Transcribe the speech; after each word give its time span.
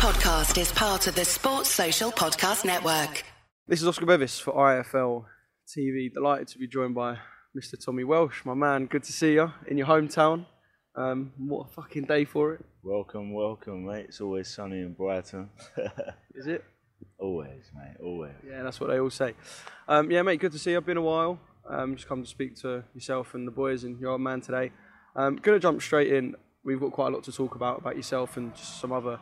podcast 0.00 0.58
is 0.58 0.72
part 0.72 1.06
of 1.08 1.14
the 1.14 1.24
Sports 1.26 1.68
Social 1.68 2.10
Podcast 2.10 2.64
Network. 2.64 3.22
This 3.68 3.82
is 3.82 3.86
Oscar 3.86 4.06
Bevis 4.06 4.40
for 4.40 4.54
IFL 4.54 5.26
TV. 5.68 6.10
Delighted 6.10 6.48
to 6.48 6.58
be 6.58 6.66
joined 6.66 6.94
by 6.94 7.18
Mr. 7.54 7.74
Tommy 7.78 8.04
Welch, 8.04 8.42
my 8.46 8.54
man. 8.54 8.86
Good 8.86 9.02
to 9.04 9.12
see 9.12 9.34
you 9.34 9.52
in 9.66 9.76
your 9.76 9.86
hometown. 9.86 10.46
Um, 10.96 11.32
what 11.36 11.66
a 11.66 11.72
fucking 11.74 12.04
day 12.04 12.24
for 12.24 12.54
it, 12.54 12.64
Welcome, 12.82 13.34
welcome, 13.34 13.84
mate. 13.84 14.06
It's 14.08 14.22
always 14.22 14.48
sunny 14.48 14.78
in 14.78 14.94
Brighton. 14.94 15.50
is 16.34 16.46
it? 16.46 16.64
always, 17.18 17.70
mate, 17.74 17.96
always. 18.02 18.32
Yeah, 18.48 18.62
that's 18.62 18.80
what 18.80 18.88
they 18.88 19.00
all 19.00 19.10
say. 19.10 19.34
Um, 19.86 20.10
yeah, 20.10 20.22
mate, 20.22 20.40
good 20.40 20.52
to 20.52 20.58
see 20.58 20.70
you. 20.70 20.78
I've 20.78 20.86
been 20.86 20.96
a 20.96 21.02
while. 21.02 21.38
Um, 21.68 21.94
just 21.94 22.08
come 22.08 22.22
to 22.22 22.28
speak 22.28 22.56
to 22.62 22.84
yourself 22.94 23.34
and 23.34 23.46
the 23.46 23.52
boys 23.52 23.84
and 23.84 24.00
your 24.00 24.12
old 24.12 24.22
man 24.22 24.40
today. 24.40 24.72
Um, 25.14 25.36
gonna 25.36 25.58
jump 25.58 25.82
straight 25.82 26.10
in. 26.10 26.36
We've 26.64 26.80
got 26.80 26.92
quite 26.92 27.08
a 27.08 27.10
lot 27.10 27.24
to 27.24 27.32
talk 27.32 27.54
about 27.54 27.80
about 27.80 27.96
yourself 27.96 28.38
and 28.38 28.54
just 28.54 28.80
some 28.80 28.92
other, 28.92 29.20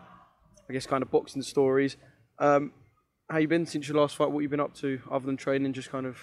I 0.68 0.72
guess, 0.72 0.86
kind 0.86 1.02
of 1.02 1.10
boxing 1.10 1.42
stories. 1.42 1.96
Um, 2.38 2.72
how 3.28 3.38
you 3.38 3.48
been 3.48 3.66
since 3.66 3.88
your 3.88 3.98
last 3.98 4.16
fight? 4.16 4.30
What 4.30 4.40
you 4.40 4.48
been 4.48 4.60
up 4.60 4.74
to 4.76 5.00
other 5.10 5.26
than 5.26 5.36
training? 5.36 5.72
Just 5.72 5.90
kind 5.90 6.06
of, 6.06 6.18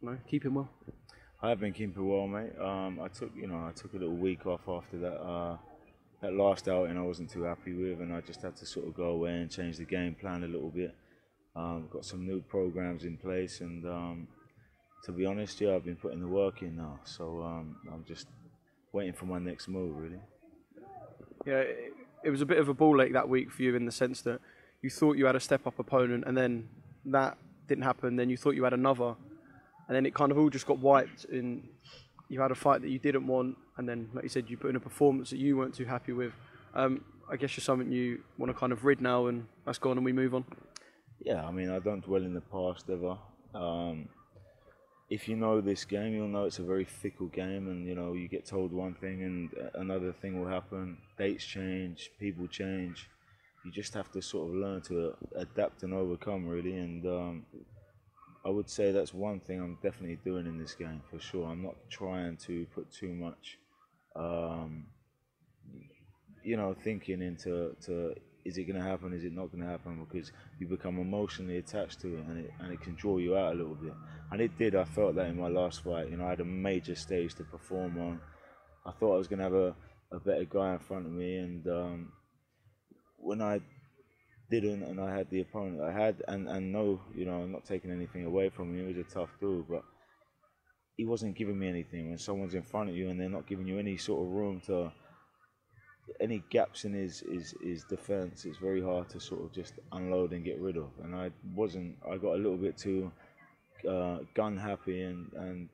you 0.00 0.10
know, 0.10 0.18
keeping 0.28 0.54
well. 0.54 0.70
I 1.42 1.50
have 1.50 1.60
been 1.60 1.72
keeping 1.72 2.08
well, 2.08 2.26
mate. 2.26 2.52
Um, 2.58 3.00
I 3.02 3.08
took, 3.08 3.30
you 3.36 3.46
know, 3.46 3.66
I 3.66 3.72
took 3.72 3.92
a 3.92 3.98
little 3.98 4.16
week 4.16 4.46
off 4.46 4.62
after 4.68 4.98
that 4.98 5.16
uh, 5.16 5.56
that 6.22 6.32
last 6.32 6.68
outing. 6.68 6.96
I 6.96 7.02
wasn't 7.02 7.30
too 7.30 7.42
happy 7.42 7.74
with, 7.74 8.00
and 8.00 8.14
I 8.14 8.20
just 8.22 8.40
had 8.40 8.56
to 8.56 8.66
sort 8.66 8.88
of 8.88 8.94
go 8.94 9.08
away 9.08 9.32
and 9.32 9.50
change 9.50 9.76
the 9.76 9.84
game 9.84 10.14
plan 10.14 10.44
a 10.44 10.48
little 10.48 10.70
bit. 10.70 10.94
Um, 11.54 11.88
got 11.92 12.04
some 12.04 12.26
new 12.26 12.40
programs 12.40 13.04
in 13.04 13.16
place, 13.18 13.60
and 13.60 13.84
um, 13.86 14.28
to 15.04 15.12
be 15.12 15.26
honest, 15.26 15.60
yeah, 15.60 15.74
I've 15.74 15.84
been 15.84 15.96
putting 15.96 16.20
the 16.20 16.28
work 16.28 16.62
in 16.62 16.76
now. 16.76 17.00
So 17.04 17.42
um, 17.42 17.76
I'm 17.92 18.04
just 18.04 18.26
waiting 18.92 19.12
for 19.12 19.26
my 19.26 19.38
next 19.38 19.68
move, 19.68 19.96
really. 19.96 20.20
Yeah, 21.44 21.62
it, 22.24 22.30
was 22.30 22.40
a 22.40 22.46
bit 22.46 22.58
of 22.58 22.68
a 22.68 22.74
ball 22.74 23.00
ache 23.02 23.12
that 23.12 23.28
week 23.28 23.50
for 23.50 23.62
you 23.62 23.76
in 23.76 23.84
the 23.86 23.92
sense 23.92 24.22
that 24.22 24.40
you 24.82 24.90
thought 24.90 25.16
you 25.16 25.26
had 25.26 25.36
a 25.36 25.40
step 25.40 25.66
up 25.66 25.78
opponent, 25.78 26.24
and 26.26 26.36
then 26.36 26.68
that 27.06 27.36
didn't 27.68 27.84
happen. 27.84 28.16
Then 28.16 28.30
you 28.30 28.36
thought 28.36 28.54
you 28.54 28.64
had 28.64 28.72
another, 28.72 29.14
and 29.88 29.96
then 29.96 30.06
it 30.06 30.14
kind 30.14 30.30
of 30.32 30.38
all 30.38 30.50
just 30.50 30.66
got 30.66 30.78
wiped. 30.78 31.24
In 31.26 31.68
you 32.28 32.40
had 32.40 32.50
a 32.50 32.54
fight 32.54 32.80
that 32.82 32.90
you 32.90 32.98
didn't 32.98 33.26
want, 33.26 33.56
and 33.76 33.88
then, 33.88 34.08
like 34.14 34.24
you 34.24 34.28
said, 34.28 34.48
you 34.48 34.56
put 34.56 34.70
in 34.70 34.76
a 34.76 34.80
performance 34.80 35.30
that 35.30 35.38
you 35.38 35.56
weren't 35.56 35.74
too 35.74 35.84
happy 35.84 36.12
with. 36.12 36.32
Um, 36.74 37.04
I 37.30 37.36
guess 37.36 37.56
you're 37.56 37.62
something 37.62 37.90
you 37.90 38.22
want 38.38 38.50
to 38.50 38.58
kind 38.58 38.72
of 38.72 38.84
rid 38.84 39.00
now, 39.00 39.26
and 39.26 39.46
that's 39.64 39.78
gone, 39.78 39.96
and 39.96 40.04
we 40.04 40.12
move 40.12 40.34
on. 40.34 40.44
Yeah, 41.20 41.44
I 41.44 41.50
mean, 41.50 41.70
I 41.70 41.78
don't 41.78 42.04
dwell 42.04 42.22
in 42.22 42.34
the 42.34 42.40
past 42.40 42.84
ever. 42.90 43.16
Um, 43.54 44.08
if 45.10 45.28
you 45.28 45.36
know 45.36 45.60
this 45.60 45.84
game, 45.84 46.14
you'll 46.14 46.28
know 46.28 46.44
it's 46.44 46.58
a 46.58 46.62
very 46.62 46.84
fickle 46.84 47.26
game, 47.28 47.68
and 47.68 47.86
you 47.86 47.94
know 47.94 48.14
you 48.14 48.28
get 48.28 48.46
told 48.46 48.72
one 48.72 48.94
thing 48.94 49.22
and 49.22 49.50
another 49.74 50.12
thing 50.12 50.40
will 50.40 50.48
happen. 50.48 50.98
Dates 51.18 51.44
change, 51.44 52.10
people 52.18 52.46
change. 52.48 53.08
You 53.64 53.70
just 53.70 53.94
have 53.94 54.10
to 54.12 54.20
sort 54.20 54.48
of 54.48 54.54
learn 54.54 54.82
to 54.82 55.14
adapt 55.36 55.82
and 55.84 55.94
overcome, 55.94 56.46
really. 56.46 56.76
And 56.76 57.06
um, 57.06 57.46
I 58.44 58.50
would 58.50 58.68
say 58.68 58.92
that's 58.92 59.14
one 59.14 59.40
thing 59.40 59.60
I'm 59.60 59.78
definitely 59.82 60.18
doing 60.22 60.46
in 60.46 60.58
this 60.58 60.74
game 60.74 61.00
for 61.10 61.18
sure. 61.18 61.48
I'm 61.48 61.62
not 61.62 61.76
trying 61.88 62.36
to 62.38 62.66
put 62.74 62.92
too 62.92 63.14
much, 63.14 63.58
um, 64.16 64.86
you 66.42 66.58
know, 66.58 66.74
thinking 66.74 67.22
into 67.22 67.74
to 67.86 68.14
is 68.44 68.58
it 68.58 68.64
going 68.64 68.80
to 68.80 68.86
happen? 68.86 69.12
Is 69.14 69.24
it 69.24 69.32
not 69.32 69.50
going 69.50 69.64
to 69.64 69.70
happen? 69.70 70.04
Because 70.04 70.30
you 70.58 70.68
become 70.68 70.98
emotionally 70.98 71.58
attached 71.58 72.00
to 72.02 72.14
it, 72.14 72.24
and 72.26 72.44
it 72.44 72.50
and 72.60 72.72
it 72.72 72.80
can 72.80 72.94
draw 72.94 73.18
you 73.18 73.36
out 73.36 73.54
a 73.54 73.56
little 73.56 73.74
bit. 73.74 73.94
And 74.30 74.40
it 74.40 74.58
did. 74.58 74.74
I 74.74 74.84
felt 74.84 75.14
that 75.16 75.26
in 75.26 75.40
my 75.40 75.48
last 75.48 75.82
fight. 75.82 76.10
You 76.10 76.16
know, 76.16 76.26
I 76.26 76.30
had 76.30 76.40
a 76.40 76.44
major 76.44 76.94
stage 76.94 77.34
to 77.36 77.44
perform 77.44 77.98
on. 77.98 78.20
I 78.86 78.92
thought 78.92 79.14
I 79.14 79.18
was 79.18 79.28
going 79.28 79.38
to 79.38 79.44
have 79.44 79.54
a, 79.54 79.74
a 80.12 80.20
better 80.20 80.44
guy 80.44 80.74
in 80.74 80.78
front 80.78 81.06
of 81.06 81.12
me, 81.12 81.36
and 81.36 81.66
um, 81.68 82.12
when 83.16 83.40
I 83.40 83.60
didn't, 84.50 84.82
and 84.82 85.00
I 85.00 85.16
had 85.16 85.30
the 85.30 85.40
opponent 85.40 85.80
I 85.80 85.92
had, 85.92 86.22
and 86.28 86.48
and 86.48 86.70
no, 86.72 87.00
you 87.14 87.24
know, 87.24 87.42
I'm 87.42 87.52
not 87.52 87.64
taking 87.64 87.90
anything 87.90 88.26
away 88.26 88.50
from 88.50 88.70
him. 88.70 88.86
He 88.86 88.94
was 88.94 89.06
a 89.06 89.14
tough 89.14 89.30
dude, 89.40 89.68
but 89.68 89.84
he 90.96 91.04
wasn't 91.04 91.36
giving 91.36 91.58
me 91.58 91.68
anything. 91.68 92.10
When 92.10 92.18
someone's 92.18 92.54
in 92.54 92.62
front 92.62 92.90
of 92.90 92.96
you 92.96 93.08
and 93.08 93.18
they're 93.18 93.28
not 93.28 93.48
giving 93.48 93.66
you 93.66 93.78
any 93.78 93.96
sort 93.96 94.24
of 94.24 94.32
room 94.32 94.60
to 94.66 94.92
any 96.20 96.42
gaps 96.50 96.84
in 96.84 96.92
his, 96.92 97.20
his, 97.20 97.54
his 97.62 97.84
defense, 97.84 98.44
it's 98.44 98.58
very 98.58 98.82
hard 98.82 99.08
to 99.10 99.20
sort 99.20 99.42
of 99.42 99.52
just 99.52 99.74
unload 99.92 100.32
and 100.32 100.44
get 100.44 100.60
rid 100.60 100.76
of. 100.76 100.90
And 101.02 101.14
I 101.14 101.30
wasn't, 101.54 101.96
I 102.08 102.16
got 102.16 102.34
a 102.34 102.36
little 102.36 102.56
bit 102.56 102.76
too 102.76 103.10
uh, 103.88 104.18
gun 104.34 104.56
happy 104.56 105.02
and, 105.02 105.30
and 105.34 105.68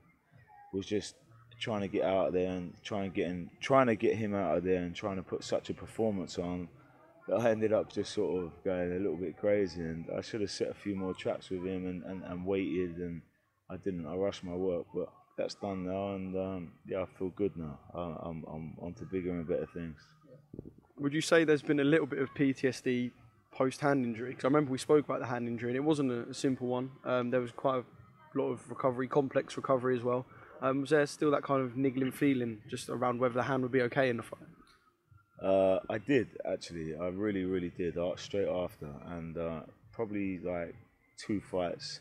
was 0.72 0.86
just 0.86 1.14
trying 1.60 1.82
to 1.82 1.88
get 1.88 2.04
out 2.04 2.28
of 2.28 2.32
there 2.32 2.50
and 2.50 2.72
trying 2.82 3.10
to 3.10 3.14
get 3.14 3.28
in, 3.28 3.50
trying 3.60 3.86
to 3.86 3.96
get 3.96 4.16
him 4.16 4.34
out 4.34 4.56
of 4.56 4.64
there 4.64 4.82
and 4.82 4.94
trying 4.94 5.16
to 5.16 5.22
put 5.22 5.44
such 5.44 5.68
a 5.70 5.74
performance 5.74 6.38
on 6.38 6.68
that 7.28 7.36
I 7.36 7.50
ended 7.50 7.72
up 7.72 7.92
just 7.92 8.12
sort 8.12 8.44
of 8.44 8.52
going 8.64 8.92
a 8.92 8.98
little 8.98 9.16
bit 9.16 9.36
crazy. 9.36 9.80
And 9.80 10.06
I 10.16 10.20
should 10.20 10.40
have 10.40 10.50
set 10.50 10.70
a 10.70 10.74
few 10.74 10.96
more 10.96 11.14
traps 11.14 11.50
with 11.50 11.64
him 11.64 11.86
and, 11.86 12.02
and, 12.04 12.24
and 12.24 12.46
waited, 12.46 12.96
and 12.96 13.22
I 13.70 13.76
didn't. 13.76 14.06
I 14.06 14.14
rushed 14.14 14.42
my 14.42 14.54
work, 14.54 14.86
but 14.94 15.08
that's 15.36 15.54
done 15.54 15.86
now, 15.86 16.14
and 16.14 16.36
um, 16.36 16.72
yeah, 16.86 17.02
I 17.02 17.06
feel 17.18 17.30
good 17.30 17.56
now. 17.56 17.78
I, 17.94 18.28
I'm, 18.28 18.44
I'm 18.52 18.74
on 18.82 18.94
to 18.94 19.04
bigger 19.04 19.30
and 19.30 19.46
better 19.46 19.68
things. 19.72 19.96
Would 21.00 21.14
you 21.14 21.22
say 21.22 21.44
there's 21.44 21.62
been 21.62 21.80
a 21.80 21.84
little 21.84 22.06
bit 22.06 22.18
of 22.18 22.32
PTSD 22.34 23.10
post 23.52 23.80
hand 23.80 24.04
injury? 24.04 24.30
Because 24.30 24.44
I 24.44 24.48
remember 24.48 24.70
we 24.70 24.76
spoke 24.76 25.06
about 25.06 25.20
the 25.20 25.26
hand 25.26 25.48
injury, 25.48 25.70
and 25.70 25.76
it 25.76 25.82
wasn't 25.82 26.12
a, 26.12 26.28
a 26.28 26.34
simple 26.34 26.66
one. 26.66 26.90
Um, 27.06 27.30
there 27.30 27.40
was 27.40 27.52
quite 27.52 27.76
a 27.78 28.38
lot 28.38 28.50
of 28.50 28.68
recovery, 28.68 29.08
complex 29.08 29.56
recovery 29.56 29.96
as 29.96 30.02
well. 30.02 30.26
Um, 30.60 30.82
was 30.82 30.90
there 30.90 31.06
still 31.06 31.30
that 31.30 31.42
kind 31.42 31.62
of 31.62 31.74
niggling 31.74 32.12
feeling 32.12 32.60
just 32.68 32.90
around 32.90 33.18
whether 33.18 33.32
the 33.32 33.44
hand 33.44 33.62
would 33.62 33.72
be 33.72 33.80
okay 33.82 34.10
in 34.10 34.18
the 34.18 34.22
fight? 34.22 34.40
Uh, 35.42 35.78
I 35.88 35.96
did 35.96 36.28
actually. 36.44 36.94
I 36.94 37.06
really, 37.06 37.44
really 37.44 37.72
did. 37.78 37.96
Uh, 37.96 38.14
straight 38.16 38.48
after, 38.48 38.92
and 39.06 39.38
uh, 39.38 39.60
probably 39.92 40.38
like 40.40 40.74
two 41.16 41.40
fights 41.40 42.00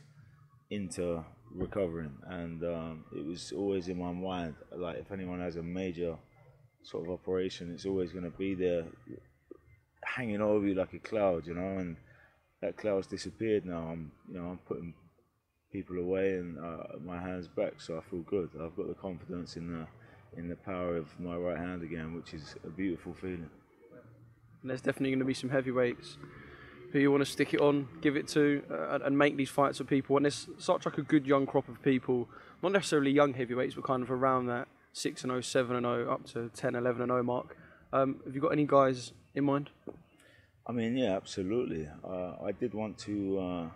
into 0.72 1.24
recovering, 1.56 2.18
and 2.28 2.62
um, 2.66 3.06
it 3.16 3.26
was 3.26 3.54
always 3.56 3.88
in 3.88 3.98
my 3.98 4.12
mind. 4.12 4.56
Like 4.76 4.98
if 4.98 5.14
anyone 5.14 5.40
has 5.40 5.56
a 5.56 5.64
major 5.64 6.18
sort 6.84 7.06
of 7.06 7.12
operation, 7.12 7.72
it's 7.74 7.86
always 7.86 8.12
going 8.12 8.24
to 8.24 8.38
be 8.38 8.56
there, 8.56 8.86
hanging 10.04 10.42
over 10.42 10.66
you 10.68 10.76
like 10.76 10.94
a 10.94 11.00
cloud, 11.00 11.46
you 11.46 11.54
know. 11.54 11.78
And 11.80 11.98
that 12.62 12.78
cloud's 12.78 13.08
disappeared 13.08 13.66
now. 13.66 13.90
I'm, 13.92 14.12
you 14.28 14.40
know, 14.40 14.48
I'm 14.50 14.60
putting 14.68 14.94
people 15.72 15.98
away 15.98 16.34
and 16.34 16.58
uh, 16.58 16.98
my 17.04 17.20
hands 17.20 17.48
back, 17.48 17.80
so 17.80 17.98
I 17.98 18.10
feel 18.10 18.22
good. 18.22 18.50
I've 18.56 18.76
got 18.76 18.88
the 18.88 18.96
confidence 18.96 19.56
in 19.56 19.72
the 19.72 19.88
in 20.38 20.48
the 20.48 20.56
power 20.56 20.96
of 20.96 21.08
my 21.20 21.36
right 21.36 21.58
hand 21.58 21.82
again, 21.82 22.14
which 22.14 22.34
is 22.36 22.56
a 22.64 22.70
beautiful 22.70 23.14
feeling. 23.14 23.50
And 24.62 24.70
there's 24.70 24.82
definitely 24.82 25.10
going 25.10 25.20
to 25.20 25.26
be 25.26 25.34
some 25.34 25.50
heavyweights 25.50 26.18
who 26.92 27.00
you 27.00 27.12
want 27.12 27.24
to 27.24 27.32
stick 27.32 27.54
it 27.54 27.62
on, 27.62 27.88
give 28.02 28.16
it 28.16 28.28
to, 28.30 28.62
uh, 28.70 29.00
and 29.04 29.18
make 29.18 29.38
these 29.38 29.50
fights 29.50 29.78
for 29.78 29.86
people. 29.86 30.18
And 30.18 30.26
there's 30.26 30.48
such 30.58 30.86
like 30.86 30.98
a 30.98 31.02
good 31.02 31.26
young 31.26 31.46
crop 31.46 31.68
of 31.68 31.82
people, 31.82 32.28
not 32.62 32.72
necessarily 32.72 33.12
young 33.12 33.34
heavyweights, 33.34 33.76
but 33.76 33.84
kind 33.84 34.04
of 34.04 34.12
around 34.12 34.48
that 34.48 34.68
6 34.94 35.24
and 35.24 35.32
0, 35.32 35.42
7 35.42 35.76
and 35.76 35.86
0, 35.86 36.12
up 36.12 36.26
to 36.28 36.50
10, 36.50 36.76
11 36.76 37.02
and 37.02 37.10
0 37.10 37.24
mark. 37.24 37.58
Um, 37.92 38.20
have 38.26 38.36
you 38.36 38.42
got 38.42 38.52
any 38.52 38.66
guys 38.66 39.14
in 39.36 39.44
mind? 39.44 39.70
I 40.68 40.72
mean, 40.72 40.96
yeah, 40.98 41.16
absolutely. 41.16 41.88
Uh, 42.04 42.34
I 42.44 42.52
did 42.52 42.74
want 42.74 42.98
to. 43.00 43.40
Uh, 43.40 43.70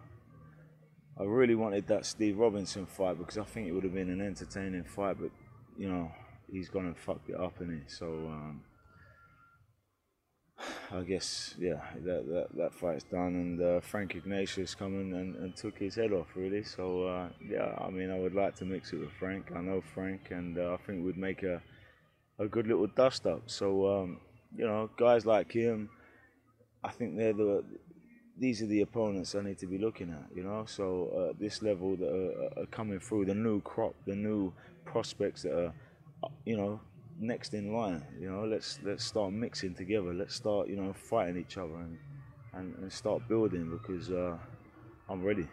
I 1.20 1.24
really 1.24 1.56
wanted 1.56 1.88
that 1.88 2.06
Steve 2.06 2.38
Robinson 2.38 2.86
fight 2.86 3.18
because 3.18 3.38
I 3.38 3.44
think 3.44 3.68
it 3.68 3.72
would 3.72 3.84
have 3.84 3.94
been 3.94 4.10
an 4.10 4.22
entertaining 4.22 4.84
fight, 4.84 5.18
but 5.20 5.32
you 5.78 5.90
know, 5.90 6.12
he's 6.52 6.70
gone 6.70 6.86
and 6.86 6.98
fucked 6.98 7.30
it 7.30 7.36
up, 7.36 7.60
and 7.62 7.72
he. 7.72 7.80
So 7.88 8.06
um, 8.06 8.62
I 10.92 11.02
guess 11.02 11.56
yeah, 11.58 11.82
that 12.06 12.28
that, 12.28 12.48
that 12.56 12.74
fight's 12.74 13.04
done, 13.04 13.36
and 13.36 13.62
uh, 13.62 13.80
Frank 13.82 14.16
Ignatius 14.16 14.76
come 14.76 15.00
in 15.00 15.14
and, 15.14 15.36
and 15.36 15.56
took 15.56 15.78
his 15.78 15.96
head 15.96 16.12
off 16.14 16.28
really. 16.36 16.64
So 16.64 17.08
uh, 17.08 17.30
yeah, 17.44 17.76
I 17.80 17.90
mean, 17.90 18.12
I 18.12 18.20
would 18.20 18.36
like 18.36 18.56
to 18.58 18.66
mix 18.66 18.94
it 18.94 19.00
with 19.00 19.12
Frank. 19.12 19.52
I 19.56 19.62
know 19.62 19.82
Frank, 19.82 20.32
and 20.32 20.58
uh, 20.58 20.74
I 20.74 20.78
think 20.86 21.04
we'd 21.04 21.18
make 21.18 21.44
a 21.44 21.62
a 22.40 22.48
good 22.48 22.68
little 22.68 22.88
dust 22.88 23.26
up. 23.26 23.44
So 23.48 23.88
um, 23.88 24.20
you 24.56 24.66
know, 24.66 24.90
guys 24.98 25.26
like 25.26 25.52
him, 25.52 25.90
I 26.84 26.92
think 26.92 27.18
they're 27.18 27.34
the 27.34 27.64
these 28.38 28.62
are 28.62 28.68
the 28.68 28.82
opponents 28.82 29.36
I 29.36 29.42
need 29.42 29.60
to 29.60 29.68
be 29.68 29.78
looking 29.78 30.10
at, 30.10 30.26
you 30.36 30.44
know. 30.44 30.66
So 30.68 31.30
uh, 31.30 31.34
this 31.40 31.62
level 31.62 31.96
that 31.98 32.10
are, 32.10 32.64
are, 32.64 32.66
coming 32.68 33.00
through, 33.00 33.26
the 33.26 33.36
new 33.36 33.62
crop, 33.62 33.94
the 34.06 34.16
new 34.16 34.54
prospects 34.86 35.44
that 35.44 35.54
are, 35.54 35.74
you 36.46 36.58
know, 36.58 36.80
next 37.20 37.54
in 37.54 37.74
line. 37.74 38.04
You 38.20 38.30
know, 38.30 38.46
let's 38.46 38.80
let's 38.84 39.04
start 39.04 39.34
mixing 39.34 39.76
together. 39.76 40.14
Let's 40.14 40.36
start, 40.36 40.68
you 40.68 40.76
know, 40.76 40.94
fighting 40.94 41.38
each 41.38 41.58
other 41.58 41.76
and 41.76 41.98
and, 42.54 42.76
and 42.76 42.92
start 42.92 43.28
building 43.28 43.70
because 43.70 44.12
uh, 44.12 44.38
I'm 45.10 45.24
ready. 45.24 45.48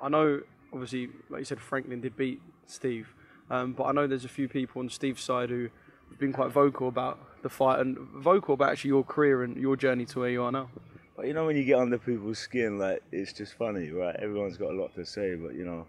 I 0.00 0.08
know, 0.08 0.40
obviously, 0.72 1.08
like 1.30 1.40
you 1.40 1.44
said, 1.44 1.60
Franklin 1.60 2.00
did 2.00 2.16
beat 2.16 2.40
Steve, 2.66 3.14
um, 3.50 3.72
but 3.72 3.84
I 3.84 3.92
know 3.92 4.06
there's 4.06 4.24
a 4.24 4.28
few 4.28 4.48
people 4.48 4.80
on 4.80 4.88
Steve's 4.88 5.22
side 5.22 5.50
who 5.50 5.68
have 6.10 6.18
been 6.18 6.32
quite 6.32 6.50
vocal 6.50 6.88
about 6.88 7.42
the 7.42 7.48
fight 7.48 7.80
and 7.80 7.96
vocal 7.98 8.54
about 8.54 8.72
actually 8.72 8.88
your 8.88 9.04
career 9.04 9.42
and 9.42 9.56
your 9.56 9.76
journey 9.76 10.04
to 10.06 10.20
where 10.20 10.30
you 10.30 10.42
are 10.42 10.52
now. 10.52 10.68
But 11.16 11.26
you 11.26 11.34
know, 11.34 11.46
when 11.46 11.56
you 11.56 11.64
get 11.64 11.78
under 11.78 11.98
people's 11.98 12.38
skin, 12.38 12.78
like 12.78 13.02
it's 13.12 13.32
just 13.32 13.54
funny, 13.54 13.90
right? 13.90 14.16
Everyone's 14.16 14.56
got 14.56 14.70
a 14.70 14.76
lot 14.76 14.94
to 14.96 15.06
say, 15.06 15.36
but 15.36 15.54
you 15.54 15.64
know, 15.64 15.86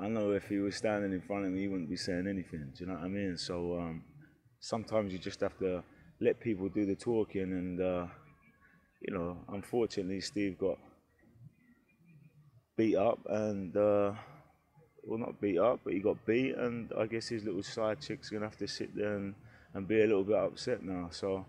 I 0.00 0.08
know 0.08 0.32
if 0.32 0.48
he 0.48 0.58
was 0.58 0.76
standing 0.76 1.12
in 1.12 1.20
front 1.20 1.44
of 1.44 1.52
me, 1.52 1.60
he 1.60 1.68
wouldn't 1.68 1.90
be 1.90 1.96
saying 1.96 2.26
anything. 2.28 2.72
Do 2.76 2.84
you 2.84 2.86
know 2.86 2.94
what 2.94 3.04
I 3.04 3.08
mean? 3.08 3.36
So 3.36 3.78
um, 3.78 4.04
sometimes 4.60 5.12
you 5.12 5.18
just 5.18 5.40
have 5.40 5.58
to 5.58 5.82
let 6.20 6.40
people 6.40 6.68
do 6.68 6.86
the 6.86 6.94
talking, 6.94 7.42
and 7.42 7.80
uh, 7.80 8.06
you 9.00 9.14
know, 9.14 9.38
unfortunately, 9.48 10.20
Steve 10.20 10.58
got 10.58 10.78
beat 12.76 12.96
up 12.96 13.18
and. 13.28 13.76
Uh, 13.76 14.12
well, 15.08 15.18
not 15.18 15.40
beat 15.40 15.58
up, 15.58 15.80
but 15.84 15.94
he 15.94 16.00
got 16.00 16.24
beat, 16.26 16.54
and 16.54 16.92
I 16.98 17.06
guess 17.06 17.28
his 17.28 17.42
little 17.42 17.62
side 17.62 18.00
chick's 18.00 18.30
are 18.30 18.34
gonna 18.34 18.46
have 18.46 18.58
to 18.58 18.68
sit 18.68 18.94
there 18.94 19.16
and, 19.16 19.34
and 19.72 19.88
be 19.88 20.02
a 20.02 20.06
little 20.06 20.22
bit 20.22 20.36
upset 20.36 20.82
now. 20.82 21.08
So 21.10 21.46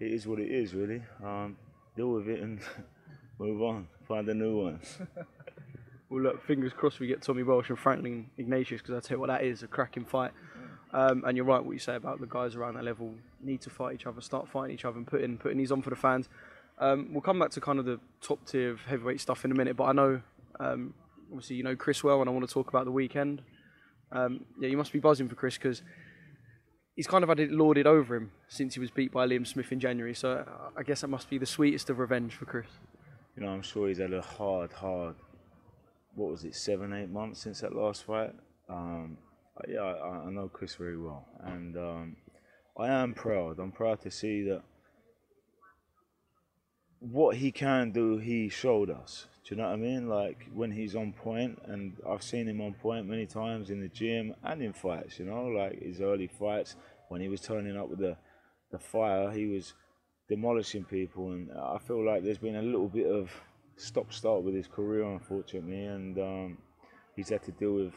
it 0.00 0.10
is 0.10 0.26
what 0.26 0.40
it 0.40 0.50
is, 0.50 0.74
really. 0.74 1.02
Um, 1.22 1.56
deal 1.94 2.10
with 2.10 2.28
it 2.28 2.40
and 2.40 2.60
move 3.38 3.60
on, 3.62 3.86
find 4.08 4.28
a 4.30 4.34
new 4.34 4.62
one. 4.62 4.80
Well, 6.12 6.24
look, 6.24 6.46
fingers 6.46 6.74
crossed 6.74 7.00
we 7.00 7.06
get 7.06 7.22
Tommy 7.22 7.42
Walsh 7.42 7.70
and 7.70 7.78
Franklin 7.78 8.28
Ignatius 8.36 8.82
because 8.82 8.94
I 8.94 9.00
tell 9.00 9.16
you 9.16 9.20
what, 9.20 9.28
that 9.28 9.44
is 9.44 9.62
a 9.62 9.66
cracking 9.66 10.04
fight. 10.04 10.32
Um, 10.92 11.24
and 11.26 11.38
you're 11.38 11.46
right, 11.46 11.64
what 11.64 11.72
you 11.72 11.78
say 11.78 11.94
about 11.94 12.20
the 12.20 12.26
guys 12.26 12.54
around 12.54 12.74
that 12.74 12.84
level 12.84 13.14
need 13.42 13.62
to 13.62 13.70
fight 13.70 13.94
each 13.94 14.04
other, 14.04 14.20
start 14.20 14.46
fighting 14.46 14.74
each 14.74 14.84
other, 14.84 14.98
and 14.98 15.06
putting 15.06 15.38
putting 15.38 15.56
these 15.56 15.72
on 15.72 15.80
for 15.80 15.88
the 15.88 15.96
fans. 15.96 16.28
Um, 16.78 17.08
we'll 17.12 17.22
come 17.22 17.38
back 17.38 17.48
to 17.52 17.62
kind 17.62 17.78
of 17.78 17.86
the 17.86 17.98
top 18.20 18.44
tier 18.44 18.72
of 18.72 18.82
heavyweight 18.82 19.22
stuff 19.22 19.46
in 19.46 19.52
a 19.52 19.54
minute, 19.54 19.74
but 19.74 19.84
I 19.84 19.92
know 19.92 20.20
um, 20.60 20.92
obviously 21.30 21.56
you 21.56 21.62
know 21.62 21.76
Chris 21.76 22.04
well, 22.04 22.20
and 22.20 22.28
I 22.28 22.32
want 22.34 22.46
to 22.46 22.52
talk 22.52 22.68
about 22.68 22.84
the 22.84 22.92
weekend. 22.92 23.40
Um, 24.10 24.44
yeah, 24.60 24.68
you 24.68 24.76
must 24.76 24.92
be 24.92 24.98
buzzing 24.98 25.30
for 25.30 25.34
Chris 25.34 25.56
because 25.56 25.80
he's 26.94 27.06
kind 27.06 27.24
of 27.24 27.30
had 27.30 27.40
it 27.40 27.50
lauded 27.50 27.86
over 27.86 28.16
him 28.16 28.32
since 28.48 28.74
he 28.74 28.80
was 28.80 28.90
beat 28.90 29.12
by 29.12 29.26
Liam 29.26 29.46
Smith 29.46 29.72
in 29.72 29.80
January. 29.80 30.12
So 30.14 30.44
I 30.76 30.82
guess 30.82 31.00
that 31.00 31.08
must 31.08 31.30
be 31.30 31.38
the 31.38 31.46
sweetest 31.46 31.88
of 31.88 31.98
revenge 31.98 32.34
for 32.34 32.44
Chris. 32.44 32.66
You 33.34 33.44
know, 33.44 33.48
I'm 33.48 33.62
sure 33.62 33.88
he's 33.88 33.96
had 33.96 34.12
a 34.12 34.20
hard, 34.20 34.72
hard. 34.72 35.14
What 36.14 36.30
was 36.30 36.44
it, 36.44 36.54
seven, 36.54 36.92
eight 36.92 37.10
months 37.10 37.40
since 37.40 37.60
that 37.60 37.74
last 37.74 38.04
fight? 38.04 38.34
Um, 38.68 39.16
yeah, 39.68 39.80
I, 39.80 40.26
I, 40.26 40.30
know 40.30 40.48
Chris 40.48 40.74
very 40.74 40.98
well, 40.98 41.26
and 41.40 41.76
um, 41.76 42.16
I 42.78 42.88
am 42.88 43.14
proud. 43.14 43.58
I'm 43.58 43.72
proud 43.72 44.00
to 44.02 44.10
see 44.10 44.42
that 44.44 44.62
what 47.00 47.36
he 47.36 47.50
can 47.50 47.90
do, 47.90 48.18
he 48.18 48.48
showed 48.48 48.90
us. 48.90 49.26
Do 49.44 49.54
you 49.54 49.60
know 49.60 49.68
what 49.68 49.74
I 49.74 49.76
mean? 49.76 50.08
Like 50.08 50.46
when 50.54 50.70
he's 50.70 50.94
on 50.94 51.12
point, 51.12 51.60
and 51.66 51.96
I've 52.08 52.22
seen 52.22 52.48
him 52.48 52.60
on 52.60 52.74
point 52.74 53.08
many 53.08 53.26
times 53.26 53.70
in 53.70 53.80
the 53.80 53.88
gym 53.88 54.34
and 54.44 54.62
in 54.62 54.72
fights. 54.72 55.18
You 55.18 55.26
know, 55.26 55.46
like 55.46 55.82
his 55.82 56.00
early 56.00 56.28
fights 56.28 56.76
when 57.08 57.20
he 57.20 57.28
was 57.28 57.40
turning 57.40 57.76
up 57.76 57.88
with 57.88 57.98
the 57.98 58.16
the 58.70 58.78
fire, 58.78 59.30
he 59.30 59.46
was 59.46 59.74
demolishing 60.28 60.84
people, 60.84 61.32
and 61.32 61.50
I 61.52 61.78
feel 61.78 62.04
like 62.04 62.24
there's 62.24 62.38
been 62.38 62.56
a 62.56 62.62
little 62.62 62.88
bit 62.88 63.06
of 63.06 63.30
stop 63.76 64.12
start 64.12 64.42
with 64.42 64.54
his 64.54 64.66
career, 64.66 65.04
unfortunately, 65.04 65.84
and 65.84 66.18
um, 66.18 66.58
he's 67.16 67.28
had 67.28 67.42
to 67.44 67.52
deal 67.52 67.74
with 67.74 67.94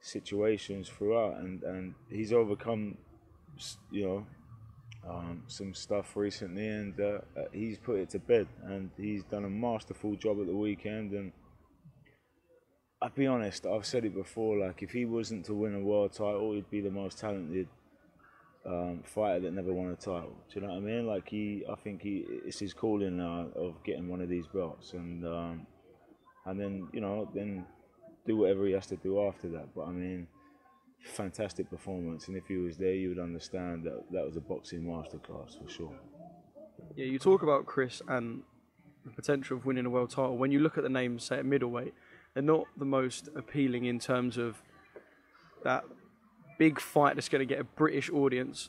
situations 0.00 0.88
throughout, 0.88 1.38
and 1.38 1.62
and 1.62 1.94
he's 2.10 2.32
overcome, 2.32 2.96
you 3.90 4.06
know, 4.06 4.26
um, 5.08 5.42
some 5.46 5.74
stuff 5.74 6.16
recently, 6.16 6.68
and 6.68 7.00
uh, 7.00 7.18
uh, 7.36 7.44
he's 7.52 7.78
put 7.78 7.98
it 7.98 8.10
to 8.10 8.18
bed, 8.18 8.46
and 8.64 8.90
he's 8.96 9.24
done 9.24 9.44
a 9.44 9.50
masterful 9.50 10.14
job 10.16 10.40
at 10.40 10.46
the 10.46 10.54
weekend. 10.54 11.12
And 11.12 11.32
I'll 13.00 13.10
be 13.10 13.26
honest, 13.26 13.66
I've 13.66 13.86
said 13.86 14.04
it 14.04 14.14
before. 14.14 14.58
Like, 14.58 14.82
if 14.82 14.90
he 14.90 15.04
wasn't 15.04 15.46
to 15.46 15.54
win 15.54 15.74
a 15.74 15.80
world 15.80 16.12
title, 16.12 16.52
he'd 16.52 16.70
be 16.70 16.80
the 16.80 16.90
most 16.90 17.18
talented 17.18 17.68
um, 18.68 19.02
fighter 19.04 19.40
that 19.40 19.54
never 19.54 19.72
won 19.72 19.90
a 19.90 19.96
title. 19.96 20.36
Do 20.48 20.60
you 20.60 20.66
know 20.66 20.74
what 20.74 20.76
I 20.76 20.80
mean? 20.80 21.06
Like, 21.06 21.28
he, 21.28 21.64
I 21.70 21.74
think 21.74 22.02
he, 22.02 22.24
it's 22.28 22.58
his 22.58 22.74
calling 22.74 23.16
now 23.16 23.48
of 23.56 23.82
getting 23.82 24.08
one 24.08 24.20
of 24.20 24.28
these 24.28 24.46
belts, 24.46 24.92
and 24.92 25.24
um, 25.26 25.66
and 26.46 26.60
then 26.60 26.88
you 26.92 27.00
know, 27.00 27.28
then 27.34 27.64
do 28.26 28.36
whatever 28.36 28.66
he 28.66 28.72
has 28.72 28.86
to 28.88 28.96
do 28.96 29.26
after 29.26 29.48
that. 29.48 29.74
But 29.74 29.88
I 29.88 29.90
mean 29.90 30.28
fantastic 31.02 31.70
performance, 31.70 32.28
and 32.28 32.36
if 32.36 32.46
he 32.46 32.56
was 32.56 32.76
there, 32.76 32.94
you 32.94 33.08
would 33.08 33.18
understand 33.18 33.84
that 33.84 34.04
that 34.12 34.24
was 34.24 34.36
a 34.36 34.40
boxing 34.40 34.82
masterclass 34.82 35.58
for 35.62 35.68
sure. 35.68 35.94
Yeah, 36.96 37.06
you 37.06 37.18
talk 37.18 37.42
about 37.42 37.66
Chris 37.66 38.02
and 38.08 38.42
the 39.04 39.10
potential 39.10 39.56
of 39.56 39.64
winning 39.64 39.86
a 39.86 39.90
world 39.90 40.10
title. 40.10 40.36
When 40.36 40.52
you 40.52 40.60
look 40.60 40.76
at 40.76 40.84
the 40.84 40.90
names, 40.90 41.24
say 41.24 41.38
at 41.38 41.46
middleweight, 41.46 41.94
they're 42.34 42.42
not 42.42 42.66
the 42.76 42.84
most 42.84 43.28
appealing 43.36 43.86
in 43.86 43.98
terms 43.98 44.36
of 44.36 44.62
that 45.64 45.84
big 46.58 46.80
fight 46.80 47.14
that's 47.14 47.28
going 47.28 47.46
to 47.46 47.54
get 47.54 47.60
a 47.60 47.64
British 47.64 48.10
audience, 48.10 48.68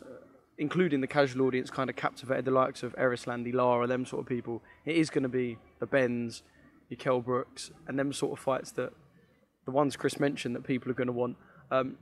including 0.58 1.02
the 1.02 1.08
casual 1.08 1.46
audience, 1.48 1.70
kind 1.70 1.90
of 1.90 1.96
captivated 1.96 2.46
the 2.46 2.52
likes 2.52 2.84
of 2.84 2.96
Erislandy 2.96 3.54
Lara, 3.54 3.88
them 3.88 4.06
sort 4.06 4.22
of 4.22 4.28
people. 4.28 4.62
It 4.86 4.96
is 4.96 5.10
going 5.10 5.24
to 5.24 5.30
be 5.30 5.58
the 5.80 5.86
Benns, 5.86 6.44
your 6.90 6.98
Kell 6.98 7.20
Brooks, 7.20 7.72
and 7.88 7.98
them 7.98 8.14
sort 8.14 8.38
of 8.38 8.44
fights 8.44 8.72
that 8.74 8.94
the 9.66 9.72
ones 9.72 9.96
Chris 9.96 10.20
mentioned 10.20 10.56
that 10.56 10.64
people 10.64 10.92
are 10.92 10.96
going 10.96 11.08
to 11.08 11.14
want. 11.14 11.36
Um, 11.72 11.98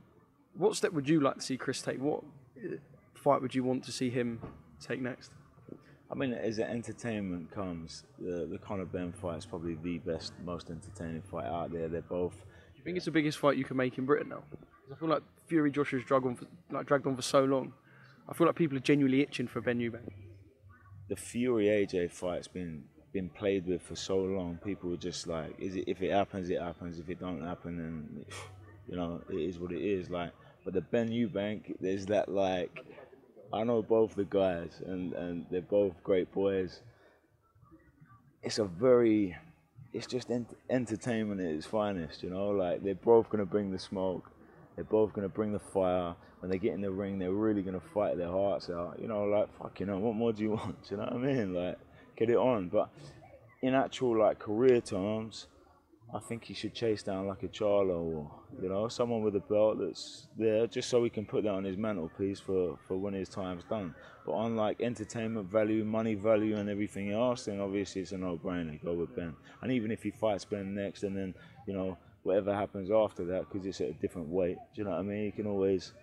what 0.56 0.76
step 0.76 0.92
would 0.92 1.08
you 1.08 1.20
like 1.20 1.36
to 1.36 1.42
see 1.42 1.56
Chris 1.56 1.82
take? 1.82 2.00
What 2.00 2.22
uh, 2.56 2.76
fight 3.14 3.42
would 3.42 3.54
you 3.54 3.64
want 3.64 3.84
to 3.84 3.92
see 3.92 4.10
him 4.10 4.40
take 4.80 5.00
next? 5.00 5.32
I 6.10 6.14
mean, 6.14 6.32
as 6.32 6.56
the 6.56 6.68
entertainment 6.68 7.50
comes, 7.50 8.04
the 8.18 8.48
the 8.50 8.58
Conor 8.58 8.86
Benn 8.86 9.12
fight 9.12 9.38
is 9.38 9.46
probably 9.46 9.74
the 9.74 9.98
best, 9.98 10.32
most 10.42 10.70
entertaining 10.70 11.22
fight 11.22 11.44
out 11.44 11.70
there. 11.70 11.88
They're 11.88 12.00
both. 12.00 12.32
Do 12.32 12.78
you 12.78 12.84
think 12.84 12.96
it's 12.96 13.04
the 13.04 13.10
biggest 13.10 13.38
fight 13.38 13.58
you 13.58 13.64
can 13.64 13.76
make 13.76 13.98
in 13.98 14.06
Britain 14.06 14.30
now? 14.30 14.42
I 14.90 14.94
feel 14.94 15.08
like 15.08 15.22
Fury 15.46 15.70
Joshua's 15.70 16.04
dragged 16.04 16.26
on 16.26 16.36
for, 16.36 16.46
like 16.70 16.86
dragged 16.86 17.06
on 17.06 17.16
for 17.16 17.22
so 17.22 17.44
long. 17.44 17.72
I 18.28 18.34
feel 18.34 18.46
like 18.46 18.56
people 18.56 18.76
are 18.76 18.80
genuinely 18.80 19.22
itching 19.22 19.48
for 19.48 19.60
Benn 19.60 19.78
Eubank. 19.78 20.10
The 21.08 21.16
Fury 21.16 21.66
AJ 21.66 22.12
fight's 22.12 22.48
been 22.48 22.84
been 23.12 23.30
played 23.30 23.66
with 23.66 23.82
for 23.82 23.96
so 23.96 24.18
long. 24.18 24.58
People 24.62 24.92
are 24.92 24.98
just 24.98 25.26
like, 25.26 25.58
is 25.58 25.76
it 25.76 25.84
if 25.86 26.02
it 26.02 26.12
happens, 26.12 26.50
it 26.50 26.60
happens. 26.60 26.98
If 26.98 27.08
it 27.08 27.20
don't 27.20 27.42
happen, 27.42 27.76
then 27.78 28.24
you 28.88 28.96
know 28.96 29.22
it 29.30 29.36
is 29.36 29.58
what 29.58 29.72
it 29.72 29.82
is. 29.82 30.10
Like 30.10 30.32
but 30.68 30.74
the 30.74 30.82
Benn 30.82 31.08
Eubank, 31.08 31.76
there's 31.80 32.04
that 32.06 32.28
like, 32.28 32.84
I 33.54 33.64
know 33.64 33.80
both 33.80 34.14
the 34.14 34.26
guys, 34.26 34.82
and 34.84 35.14
and 35.14 35.46
they're 35.50 35.62
both 35.62 35.94
great 36.02 36.30
boys. 36.32 36.82
It's 38.42 38.58
a 38.58 38.64
very, 38.64 39.34
it's 39.94 40.06
just 40.06 40.30
ent- 40.30 40.58
entertainment 40.68 41.40
at 41.40 41.46
its 41.46 41.64
finest, 41.64 42.22
you 42.22 42.28
know. 42.28 42.48
Like 42.48 42.82
they're 42.82 42.94
both 42.94 43.30
gonna 43.30 43.46
bring 43.46 43.70
the 43.70 43.78
smoke, 43.78 44.30
they're 44.78 44.84
both 44.84 45.12
gonna 45.12 45.28
bring 45.28 45.52
the 45.52 45.58
fire. 45.58 46.14
When 46.38 46.48
they 46.52 46.58
get 46.58 46.74
in 46.74 46.80
the 46.80 46.92
ring, 46.92 47.18
they're 47.18 47.32
really 47.32 47.62
gonna 47.62 47.80
fight 47.80 48.16
their 48.16 48.30
hearts 48.30 48.70
out, 48.70 48.96
you 49.02 49.08
know. 49.08 49.24
Like 49.24 49.52
fuck, 49.58 49.80
you 49.80 49.86
know, 49.86 49.98
what 49.98 50.14
more 50.14 50.32
do 50.32 50.44
you 50.44 50.50
want? 50.60 50.76
you 50.88 50.96
know 50.96 51.02
what 51.02 51.14
I 51.14 51.16
mean? 51.16 51.52
Like, 51.52 51.78
get 52.16 52.30
it 52.30 52.36
on. 52.36 52.68
But 52.68 52.88
in 53.60 53.74
actual 53.74 54.16
like 54.16 54.38
career 54.38 54.80
terms 54.80 55.48
I 56.14 56.20
think 56.20 56.44
he 56.44 56.54
should 56.54 56.72
chase 56.72 57.02
down 57.02 57.26
like 57.26 57.42
a 57.42 57.48
Charlo 57.48 58.00
or 58.00 58.30
you 58.62 58.68
know 58.68 58.88
someone 58.88 59.22
with 59.22 59.36
a 59.36 59.40
belt 59.40 59.78
that's 59.78 60.28
there 60.38 60.66
just 60.66 60.88
so 60.88 61.04
he 61.04 61.10
can 61.10 61.26
put 61.26 61.44
that 61.44 61.50
on 61.50 61.64
his 61.64 61.76
mantelpiece 61.76 62.40
for 62.40 62.78
for 62.86 62.96
when 62.96 63.12
his 63.12 63.28
time's 63.28 63.64
done. 63.64 63.94
But 64.24 64.32
on 64.32 64.56
like 64.56 64.80
entertainment 64.80 65.50
value, 65.50 65.84
money 65.84 66.14
value, 66.14 66.56
and 66.56 66.70
everything 66.70 67.12
else, 67.12 67.44
then 67.44 67.60
obviously 67.60 68.02
it's 68.02 68.12
a 68.12 68.18
no-brainer. 68.18 68.82
Go 68.82 68.94
with 68.94 69.14
Benn. 69.14 69.34
And 69.62 69.70
even 69.72 69.90
if 69.90 70.02
he 70.02 70.10
fights 70.10 70.44
Benn 70.44 70.74
next, 70.74 71.02
and 71.02 71.16
then 71.16 71.34
you 71.66 71.74
know 71.74 71.98
whatever 72.28 72.54
happens 72.54 72.90
after 72.90 73.24
that, 73.24 73.46
because 73.48 73.66
it's 73.66 73.80
at 73.80 73.88
a 73.88 73.92
different 73.94 74.28
weight, 74.28 74.58
do 74.74 74.82
you 74.82 74.84
know 74.84 74.90
what 74.90 75.00
I 75.00 75.02
mean? 75.02 75.24
You 75.24 75.32
can 75.32 75.46
always 75.46 75.94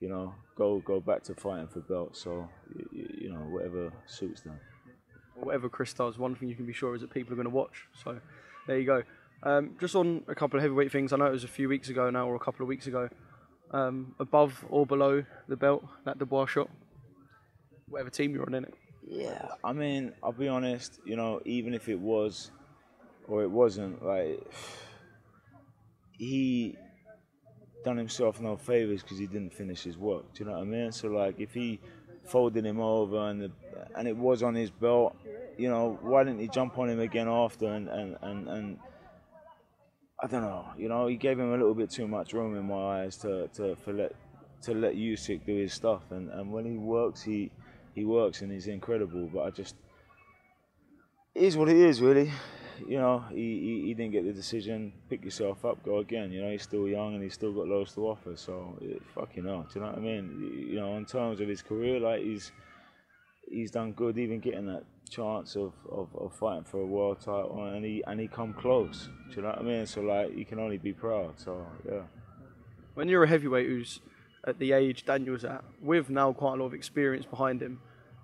you 0.00 0.08
know 0.08 0.34
go 0.56 0.80
go 0.80 1.00
back 1.00 1.22
to 1.24 1.34
fighting 1.34 1.68
for 1.68 1.80
belts. 1.80 2.22
So 2.22 2.48
you, 2.92 3.08
you 3.22 3.32
know 3.32 3.40
whatever 3.54 3.92
suits 4.06 4.42
them. 4.42 4.58
Whatever 5.34 5.68
Chris 5.70 5.94
does, 5.94 6.18
one 6.18 6.34
thing 6.34 6.48
you 6.48 6.54
can 6.54 6.66
be 6.66 6.74
sure 6.74 6.94
is 6.94 7.00
that 7.00 7.10
people 7.10 7.32
are 7.32 7.36
going 7.36 7.48
to 7.48 7.56
watch. 7.62 7.86
So 8.04 8.20
there 8.66 8.78
you 8.78 8.86
go. 8.86 9.02
Um, 9.42 9.76
just 9.80 9.94
on 9.94 10.22
a 10.28 10.34
couple 10.34 10.58
of 10.58 10.62
heavyweight 10.62 10.92
things, 10.92 11.14
I 11.14 11.16
know 11.16 11.24
it 11.24 11.32
was 11.32 11.44
a 11.44 11.48
few 11.48 11.68
weeks 11.68 11.88
ago 11.88 12.10
now, 12.10 12.28
or 12.28 12.34
a 12.36 12.38
couple 12.38 12.62
of 12.62 12.68
weeks 12.68 12.86
ago. 12.86 13.08
Um, 13.72 14.14
above 14.18 14.64
or 14.68 14.84
below 14.84 15.24
the 15.48 15.56
belt, 15.56 15.84
that 16.04 16.18
Dubois 16.18 16.46
shot, 16.46 16.68
whatever 17.88 18.10
team 18.10 18.34
you're 18.34 18.44
on 18.44 18.54
in 18.54 18.64
it. 18.64 18.74
Yeah, 19.06 19.46
I 19.64 19.72
mean, 19.72 20.12
I'll 20.22 20.32
be 20.32 20.48
honest. 20.48 20.98
You 21.06 21.16
know, 21.16 21.40
even 21.46 21.72
if 21.72 21.88
it 21.88 21.98
was 21.98 22.50
or 23.28 23.42
it 23.42 23.50
wasn't, 23.50 24.04
like 24.04 24.44
he 26.20 26.76
done 27.82 27.96
himself 27.96 28.42
no 28.42 28.54
favors 28.54 29.02
because 29.02 29.18
he 29.18 29.26
didn't 29.26 29.54
finish 29.54 29.82
his 29.82 29.96
work. 29.96 30.24
Do 30.34 30.44
you 30.44 30.50
know 30.50 30.56
what 30.58 30.60
I 30.60 30.64
mean? 30.64 30.92
So 30.92 31.08
like, 31.08 31.40
if 31.40 31.54
he 31.54 31.80
folded 32.26 32.66
him 32.66 32.78
over 32.78 33.16
and 33.30 33.40
the, 33.40 33.50
and 33.96 34.06
it 34.06 34.14
was 34.14 34.42
on 34.42 34.54
his 34.54 34.70
belt, 34.70 35.16
you 35.56 35.70
know, 35.70 35.98
why 36.02 36.24
didn't 36.24 36.40
he 36.40 36.48
jump 36.48 36.76
on 36.78 36.90
him 36.90 37.00
again 37.00 37.26
after 37.26 37.68
and 37.72 37.88
and 37.88 38.18
and, 38.20 38.48
and 38.48 38.78
I 40.22 40.26
don't 40.26 40.42
know. 40.42 40.66
You 40.76 40.90
know, 40.90 41.06
he 41.06 41.16
gave 41.16 41.38
him 41.38 41.54
a 41.54 41.56
little 41.56 41.74
bit 41.74 41.88
too 41.88 42.06
much 42.06 42.34
room 42.34 42.54
in 42.54 42.66
my 42.66 43.00
eyes 43.00 43.16
to 43.18 43.48
to 43.54 43.74
for 43.76 43.94
let 43.94 44.14
to 44.64 44.74
let 44.74 44.94
Usyk 44.94 45.46
do 45.46 45.56
his 45.56 45.72
stuff. 45.72 46.02
And, 46.10 46.30
and 46.30 46.52
when 46.52 46.66
he 46.66 46.76
works, 46.76 47.22
he 47.22 47.50
he 47.94 48.04
works 48.04 48.42
and 48.42 48.52
he's 48.52 48.66
incredible. 48.66 49.30
But 49.32 49.40
I 49.40 49.50
just 49.50 49.74
it 51.34 51.44
is 51.44 51.56
what 51.56 51.70
it 51.70 51.78
is, 51.78 52.02
really. 52.02 52.30
You 52.86 52.98
know, 52.98 53.24
he, 53.30 53.36
he, 53.36 53.82
he, 53.86 53.94
didn't 53.94 54.12
get 54.12 54.24
the 54.24 54.32
decision. 54.32 54.92
Pick 55.08 55.24
yourself 55.24 55.64
up, 55.64 55.82
go 55.84 55.98
again. 55.98 56.32
You 56.32 56.42
know, 56.42 56.50
he's 56.50 56.62
still 56.62 56.88
young 56.88 57.14
and 57.14 57.22
he's 57.22 57.34
still 57.34 57.52
got 57.52 57.66
loads 57.66 57.94
to 57.94 58.06
offer. 58.06 58.36
So, 58.36 58.78
it, 58.80 59.02
fucking 59.14 59.44
hell, 59.44 59.66
do 59.72 59.78
you 59.78 59.84
know 59.84 59.92
what 59.92 59.98
I 59.98 60.00
mean? 60.00 60.66
You 60.70 60.76
know, 60.76 60.96
in 60.96 61.04
terms 61.04 61.40
of 61.40 61.48
his 61.48 61.62
career, 61.62 62.00
like 62.00 62.22
he's 62.22 62.52
he's 63.50 63.70
done 63.70 63.92
good, 63.92 64.18
even 64.18 64.40
getting 64.40 64.66
that 64.66 64.84
chance 65.10 65.56
of, 65.56 65.72
of, 65.90 66.08
of, 66.14 66.32
fighting 66.32 66.64
for 66.64 66.80
a 66.80 66.86
world 66.86 67.18
title, 67.20 67.64
and 67.64 67.84
he 67.84 68.02
and 68.06 68.20
he 68.20 68.28
come 68.28 68.54
close. 68.54 69.08
Do 69.28 69.36
you 69.36 69.42
know 69.42 69.48
what 69.48 69.58
I 69.58 69.62
mean? 69.62 69.86
So 69.86 70.00
like, 70.00 70.36
you 70.36 70.44
can 70.44 70.58
only 70.58 70.78
be 70.78 70.92
proud. 70.92 71.38
So 71.38 71.66
yeah. 71.86 72.02
When 72.94 73.08
you're 73.08 73.24
a 73.24 73.28
heavyweight 73.28 73.66
who's 73.66 74.00
at 74.46 74.58
the 74.58 74.72
age 74.72 75.04
Daniel's 75.04 75.44
at, 75.44 75.64
with 75.82 76.10
now 76.10 76.32
quite 76.32 76.54
a 76.54 76.56
lot 76.56 76.66
of 76.66 76.74
experience 76.74 77.26
behind 77.26 77.62
him, 77.62 77.80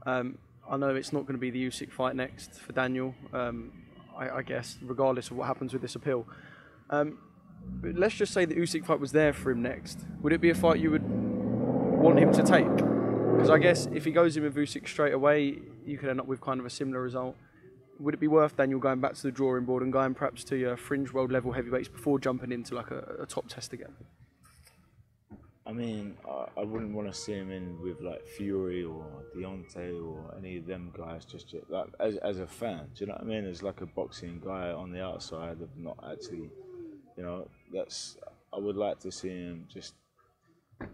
um, 0.07 0.39
I 0.69 0.77
know 0.77 0.95
it's 0.95 1.13
not 1.13 1.23
going 1.23 1.35
to 1.35 1.39
be 1.39 1.51
the 1.51 1.67
Usyk 1.67 1.93
fight 1.93 2.17
next 2.17 2.55
for 2.55 2.73
Daniel. 2.73 3.15
Um, 3.33 3.73
I, 4.17 4.39
I, 4.39 4.43
guess 4.43 4.79
regardless 4.83 5.31
of 5.31 5.37
what 5.37 5.47
happens 5.47 5.73
with 5.73 5.83
this 5.83 5.95
appeal. 5.95 6.27
Um, 6.91 7.19
but 7.65 7.95
let's 7.95 8.15
just 8.15 8.33
say 8.33 8.45
the 8.45 8.55
Usyk 8.55 8.87
fight 8.87 9.01
was 9.01 9.13
there 9.13 9.33
for 9.33 9.51
him 9.51 9.63
next. 9.63 10.01
Would 10.23 10.33
it 10.33 10.41
be 10.41 10.51
a 10.51 10.55
fight 10.55 10.79
you 10.81 10.91
would 10.91 11.03
want 11.03 12.19
him 12.19 12.33
to 12.33 12.43
take? 12.43 12.77
Because 12.77 13.51
I 13.51 13.59
guess 13.59 13.87
if 13.87 14.05
he 14.05 14.13
goes 14.13 14.37
in 14.37 14.45
with 14.45 14.57
Usyk 14.57 14.89
straight 14.89 15.13
away, 15.13 15.59
you 15.85 15.99
could 15.99 16.09
end 16.09 16.21
up 16.21 16.27
with 16.27 16.41
kind 16.41 16.61
of 16.61 16.67
a 16.67 16.71
similar 16.71 17.03
result. 17.03 17.37
Would 17.99 18.15
it 18.15 18.21
be 18.21 18.29
worth 18.29 18.57
Daniel 18.57 18.79
going 18.79 19.01
back 19.01 19.15
to 19.15 19.23
the 19.23 19.31
drawing 19.31 19.65
board 19.65 19.83
and 19.83 19.93
going 19.93 20.15
perhaps 20.15 20.45
to 20.45 20.57
your 20.57 20.77
fringe 20.77 21.13
world 21.13 21.33
level 21.33 21.53
heavyweights 21.53 21.89
before 21.89 22.19
jumping 22.19 22.53
into 22.53 22.75
like 22.75 22.91
a, 22.91 23.17
a 23.21 23.27
top 23.27 23.49
test 23.49 23.73
again? 23.73 23.95
I 25.67 25.73
mean, 25.73 26.17
I, 26.29 26.61
I 26.61 26.65
wouldn't 26.65 26.95
want 26.95 27.13
to 27.13 27.19
see 27.19 27.33
him 27.33 27.51
in 27.51 27.81
with 27.83 28.01
like 28.01 28.25
Fury 28.25 28.85
or 28.85 29.05
Deontay 29.37 30.01
or 30.01 30.35
any 30.39 30.59
of 30.59 30.67
them 30.67 30.93
guys 30.97 31.25
just 31.25 31.55
like 31.69 31.89
as 31.99 32.17
as 32.19 32.39
a 32.39 32.47
fan. 32.47 32.87
Do 32.95 33.05
you 33.05 33.07
know 33.07 33.15
what 33.15 33.23
I 33.23 33.27
mean? 33.27 33.45
As 33.47 33.63
like 33.63 33.81
a 33.81 33.87
boxing 33.87 34.41
guy 34.45 34.71
on 34.71 34.93
the 34.93 35.03
outside 35.03 35.61
of 35.61 35.69
not 35.77 35.99
actually, 36.09 36.51
you 37.17 37.25
know, 37.25 37.49
that's 37.73 38.17
I 38.55 38.59
would 38.59 38.77
like 38.77 39.01
to 39.01 39.11
see 39.11 39.29
him 39.29 39.67
just 39.69 39.95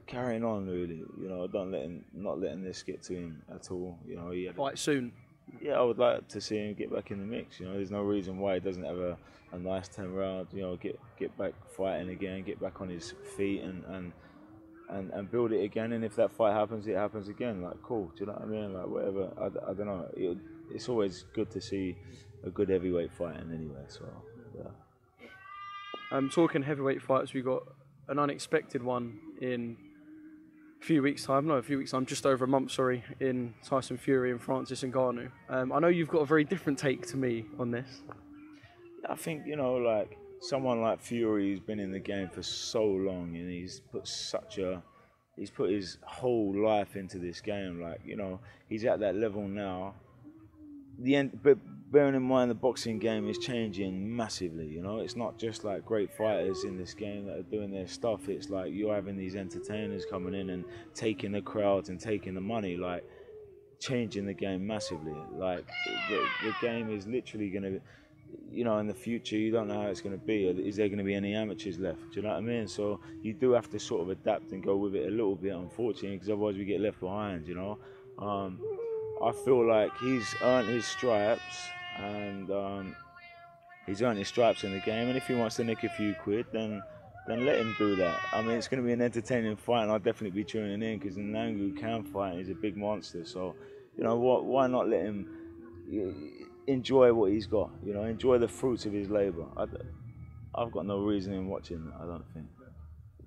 carrying 0.06 0.42
on 0.42 0.66
really. 0.66 1.04
You 1.20 1.28
know, 1.28 1.46
don't 1.46 1.70
let 1.70 1.82
him 1.82 2.04
not 2.14 2.40
letting 2.40 2.64
this 2.64 2.82
get 2.82 3.02
to 3.04 3.14
him 3.14 3.42
at 3.54 3.70
all. 3.70 3.98
You 4.06 4.16
know, 4.16 4.30
he 4.30 4.44
had 4.44 4.56
fight 4.56 4.78
soon. 4.78 5.12
Yeah, 5.60 5.72
I 5.72 5.82
would 5.82 5.98
like 5.98 6.28
to 6.28 6.40
see 6.40 6.56
him 6.56 6.74
get 6.74 6.90
back 6.90 7.10
in 7.10 7.18
the 7.18 7.26
mix. 7.26 7.60
You 7.60 7.66
know, 7.66 7.74
there's 7.74 7.90
no 7.90 8.02
reason 8.02 8.38
why 8.38 8.54
he 8.54 8.60
doesn't 8.60 8.84
have 8.84 8.96
a, 8.96 9.18
a 9.52 9.58
nice 9.58 9.88
ten 9.88 10.14
round. 10.14 10.48
You 10.52 10.62
know, 10.62 10.76
get 10.76 10.98
get 11.18 11.36
back 11.36 11.52
fighting 11.76 12.08
again, 12.08 12.42
get 12.42 12.58
back 12.58 12.80
on 12.80 12.88
his 12.88 13.12
feet 13.36 13.60
and 13.62 13.84
and 13.84 14.12
and, 14.92 15.10
and 15.10 15.30
build 15.30 15.52
it 15.52 15.62
again. 15.62 15.92
And 15.92 16.04
if 16.04 16.14
that 16.16 16.30
fight 16.32 16.52
happens, 16.52 16.86
it 16.86 16.96
happens 16.96 17.28
again. 17.28 17.62
Like, 17.62 17.82
cool. 17.82 18.12
Do 18.16 18.20
you 18.20 18.26
know 18.26 18.32
what 18.34 18.42
I 18.42 18.46
mean? 18.46 18.74
Like, 18.74 18.86
whatever. 18.86 19.32
I, 19.40 19.70
I 19.70 19.74
don't 19.74 19.86
know. 19.86 20.06
It, 20.16 20.38
it's 20.74 20.88
always 20.88 21.24
good 21.34 21.50
to 21.50 21.60
see 21.60 21.96
a 22.44 22.50
good 22.50 22.68
heavyweight 22.68 23.12
fighting 23.12 23.50
anyway. 23.52 23.84
So, 23.88 24.04
yeah. 24.56 24.70
Um, 26.10 26.28
talking 26.28 26.62
heavyweight 26.62 27.02
fights, 27.02 27.32
we 27.32 27.42
got 27.42 27.62
an 28.08 28.18
unexpected 28.18 28.82
one 28.82 29.18
in 29.40 29.76
a 30.80 30.84
few 30.84 31.02
weeks' 31.02 31.24
time. 31.24 31.46
No, 31.46 31.54
a 31.54 31.62
few 31.62 31.78
weeks' 31.78 31.92
time, 31.92 32.04
just 32.04 32.26
over 32.26 32.44
a 32.44 32.48
month, 32.48 32.72
sorry, 32.72 33.02
in 33.20 33.54
Tyson 33.64 33.96
Fury 33.96 34.30
and 34.30 34.40
Francis 34.42 34.82
Ngannou. 34.82 35.30
Um, 35.48 35.72
I 35.72 35.78
know 35.78 35.88
you've 35.88 36.08
got 36.08 36.20
a 36.20 36.26
very 36.26 36.44
different 36.44 36.78
take 36.78 37.06
to 37.08 37.16
me 37.16 37.46
on 37.58 37.70
this. 37.70 38.02
I 39.08 39.14
think, 39.14 39.46
you 39.46 39.56
know, 39.56 39.74
like, 39.74 40.18
someone 40.42 40.82
like 40.82 41.00
Fury 41.00 41.50
who's 41.50 41.60
been 41.60 41.78
in 41.78 41.92
the 41.92 42.00
game 42.00 42.28
for 42.28 42.42
so 42.42 42.84
long 42.84 43.36
and 43.36 43.48
he's 43.48 43.80
put 43.92 44.06
such 44.08 44.58
a 44.58 44.82
he's 45.36 45.50
put 45.50 45.70
his 45.70 45.98
whole 46.02 46.52
life 46.54 46.96
into 46.96 47.18
this 47.18 47.40
game 47.40 47.80
like 47.80 48.00
you 48.04 48.16
know 48.16 48.40
he's 48.68 48.84
at 48.84 49.00
that 49.00 49.14
level 49.14 49.46
now. 49.46 49.94
The 50.98 51.14
end 51.14 51.38
but 51.42 51.58
bearing 51.92 52.16
in 52.16 52.22
mind 52.22 52.50
the 52.50 52.56
boxing 52.56 52.98
game 52.98 53.28
is 53.28 53.38
changing 53.38 54.16
massively 54.16 54.66
you 54.66 54.82
know 54.82 55.00
it's 55.00 55.14
not 55.14 55.38
just 55.38 55.62
like 55.62 55.84
great 55.84 56.12
fighters 56.12 56.64
in 56.64 56.76
this 56.76 56.92
game 56.92 57.26
that 57.26 57.38
are 57.38 57.42
doing 57.42 57.70
their 57.70 57.86
stuff. 57.86 58.28
It's 58.28 58.50
like 58.50 58.72
you're 58.72 58.94
having 58.94 59.16
these 59.16 59.36
entertainers 59.36 60.04
coming 60.10 60.34
in 60.34 60.50
and 60.50 60.64
taking 60.92 61.30
the 61.30 61.42
crowds 61.42 61.88
and 61.88 62.00
taking 62.00 62.34
the 62.34 62.40
money 62.40 62.76
like 62.76 63.04
changing 63.78 64.26
the 64.26 64.34
game 64.34 64.66
massively. 64.66 65.14
Like 65.36 65.64
the, 66.08 66.24
the 66.42 66.54
game 66.60 66.90
is 66.90 67.06
literally 67.06 67.48
going 67.48 67.64
to 67.64 67.80
you 68.50 68.64
know, 68.64 68.78
in 68.78 68.86
the 68.86 68.94
future, 68.94 69.36
you 69.36 69.50
don't 69.50 69.68
know 69.68 69.80
how 69.80 69.88
it's 69.88 70.00
going 70.00 70.18
to 70.18 70.24
be. 70.24 70.46
Is 70.46 70.76
there 70.76 70.88
going 70.88 70.98
to 70.98 71.04
be 71.04 71.14
any 71.14 71.34
amateurs 71.34 71.78
left? 71.78 72.00
Do 72.12 72.16
you 72.16 72.22
know 72.22 72.30
what 72.30 72.38
I 72.38 72.40
mean? 72.40 72.68
So 72.68 73.00
you 73.22 73.32
do 73.32 73.52
have 73.52 73.70
to 73.70 73.78
sort 73.78 74.02
of 74.02 74.10
adapt 74.10 74.52
and 74.52 74.62
go 74.62 74.76
with 74.76 74.94
it 74.94 75.06
a 75.06 75.10
little 75.10 75.36
bit, 75.36 75.54
unfortunately, 75.54 76.16
because 76.16 76.28
otherwise 76.28 76.56
we 76.56 76.64
get 76.64 76.80
left 76.80 77.00
behind. 77.00 77.46
You 77.48 77.54
know, 77.54 77.78
um, 78.18 78.60
I 79.24 79.32
feel 79.32 79.66
like 79.66 79.90
he's 79.98 80.34
earned 80.42 80.68
his 80.68 80.86
stripes 80.86 81.68
and 81.98 82.50
um, 82.50 82.96
he's 83.86 84.02
earned 84.02 84.18
his 84.18 84.28
stripes 84.28 84.64
in 84.64 84.72
the 84.72 84.80
game. 84.80 85.08
And 85.08 85.16
if 85.16 85.26
he 85.26 85.34
wants 85.34 85.56
to 85.56 85.64
nick 85.64 85.82
a 85.84 85.88
few 85.88 86.14
quid, 86.14 86.46
then 86.52 86.82
then 87.26 87.44
let 87.46 87.58
him 87.58 87.74
do 87.78 87.94
that. 87.96 88.18
I 88.32 88.42
mean, 88.42 88.56
it's 88.56 88.66
going 88.66 88.82
to 88.82 88.86
be 88.86 88.92
an 88.92 89.00
entertaining 89.00 89.54
fight, 89.56 89.84
and 89.84 89.92
I'll 89.92 90.00
definitely 90.00 90.30
be 90.30 90.44
tuning 90.44 90.82
in 90.82 90.98
because 90.98 91.16
Ngannou 91.16 91.78
can 91.78 92.02
fight. 92.02 92.38
He's 92.38 92.48
a 92.48 92.54
big 92.54 92.76
monster, 92.76 93.24
so 93.24 93.54
you 93.96 94.02
know 94.02 94.16
what? 94.16 94.44
Why 94.44 94.66
not 94.66 94.88
let 94.88 95.02
him? 95.02 95.28
Enjoy 96.66 97.12
what 97.12 97.32
he's 97.32 97.46
got. 97.46 97.70
You 97.84 97.94
know, 97.94 98.04
enjoy 98.04 98.38
the 98.38 98.48
fruits 98.48 98.86
of 98.86 98.92
his 98.92 99.10
labour. 99.10 99.44
I, 99.56 99.66
have 100.60 100.72
got 100.72 100.86
no 100.86 100.98
reason 101.00 101.32
in 101.32 101.48
watching. 101.48 101.84
That, 101.86 101.94
I 102.02 102.06
don't 102.06 102.24
think. 102.34 102.46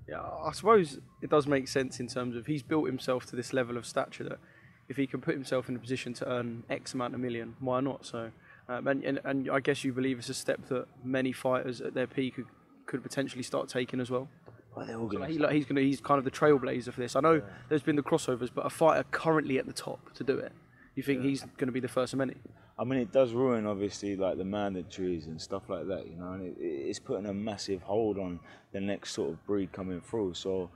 Yeah, 0.08 0.22
I 0.22 0.52
suppose 0.52 1.00
it 1.22 1.30
does 1.30 1.48
make 1.48 1.68
sense 1.68 2.00
in 2.00 2.08
terms 2.08 2.36
of 2.36 2.46
he's 2.46 2.62
built 2.62 2.86
himself 2.86 3.26
to 3.28 3.36
this 3.36 3.54
level 3.54 3.76
of 3.76 3.86
stature 3.86 4.24
that 4.26 4.40
if 4.88 4.98
he 4.98 5.08
can 5.08 5.20
put 5.20 5.34
himself 5.34 5.68
in 5.68 5.76
a 5.76 5.80
position 5.80 6.14
to 6.14 6.30
earn 6.30 6.64
X 6.70 6.94
amount 6.94 7.16
of 7.16 7.20
million, 7.20 7.56
why 7.60 7.80
not? 7.80 8.06
So, 8.06 8.32
um, 8.70 8.88
and, 8.88 9.04
and, 9.04 9.20
and 9.24 9.50
I 9.50 9.60
guess 9.60 9.84
you 9.84 9.94
believe 9.94 10.20
it's 10.20 10.30
a 10.30 10.36
step 10.36 10.68
that 10.70 10.86
many 11.04 11.32
fighters 11.32 11.82
at 11.82 11.96
their 11.96 12.06
peak 12.06 12.36
could, 12.36 12.46
could 12.86 13.02
potentially 13.02 13.42
start 13.42 13.68
taking 13.68 14.00
as 14.00 14.12
well. 14.12 14.28
Well, 14.76 14.86
they're 14.86 15.00
all 15.00 15.08
gonna 15.08 15.28
he, 15.28 15.40
like, 15.40 15.54
he's 15.54 15.66
going 15.66 15.84
he's 15.84 16.02
kind 16.02 16.20
of 16.20 16.26
the 16.26 16.32
trailblazer 16.32 16.92
for 16.92 17.00
this. 17.00 17.16
I 17.16 17.22
know 17.22 17.36
yeah. 17.36 17.42
there's 17.70 17.82
been 17.82 17.96
the 17.96 18.04
crossovers, 18.04 18.50
but 18.54 18.66
a 18.66 18.70
fighter 18.70 19.06
currently 19.10 19.58
at 19.58 19.66
the 19.66 19.74
top 19.74 20.14
to 20.16 20.24
do 20.24 20.38
it, 20.38 20.52
you 20.96 21.04
think 21.04 21.22
yeah. 21.22 21.30
he's 21.30 21.42
going 21.42 21.68
to 21.68 21.72
be 21.72 21.80
the 21.80 21.88
first 21.88 22.14
of 22.14 22.20
many? 22.20 22.36
I 22.78 22.84
mean, 22.84 23.00
it 23.00 23.12
does 23.12 23.32
ruin 23.32 23.66
obviously 23.66 24.16
like 24.16 24.38
the 24.38 24.44
mandatories 24.44 25.28
and 25.28 25.42
stuff 25.42 25.70
like 25.70 25.88
that, 25.88 26.08
you 26.08 26.18
know, 26.18 26.34
and 26.34 26.44
it, 26.44 26.56
it's 26.60 27.00
putting 27.00 27.26
a 27.28 27.34
massive 27.34 27.82
hold 27.82 28.18
on 28.18 28.40
the 28.72 28.82
next 28.82 29.14
sort 29.14 29.32
of 29.32 29.46
breed 29.46 29.72
coming 29.72 30.02
through. 30.02 30.34
So 30.34 30.70